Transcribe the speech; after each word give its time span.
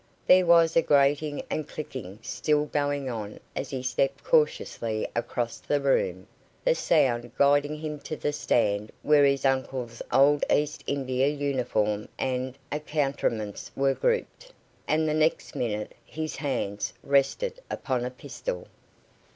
There 0.25 0.47
was 0.47 0.75
a 0.75 0.81
grating 0.81 1.43
and 1.47 1.67
clicking 1.67 2.17
still 2.23 2.65
going 2.65 3.07
on 3.07 3.39
as 3.55 3.69
he 3.69 3.83
stepped 3.83 4.23
cautiously 4.23 5.07
across 5.15 5.59
the 5.59 5.79
room, 5.79 6.25
the 6.65 6.73
sound 6.73 7.29
guiding 7.37 7.75
him 7.77 7.99
to 7.99 8.15
the 8.17 8.33
stand 8.33 8.91
where 9.03 9.23
his 9.23 9.45
uncle's 9.45 10.01
old 10.11 10.43
East 10.51 10.83
India 10.87 11.27
uniform 11.27 12.07
and 12.17 12.57
accoutrements 12.71 13.71
were 13.75 13.93
grouped, 13.93 14.51
and 14.87 15.07
the 15.07 15.13
next 15.13 15.53
minute 15.55 15.93
his 16.03 16.37
hands 16.37 16.93
rested 17.03 17.59
upon 17.69 18.03
a 18.03 18.09
pistol. 18.09 18.67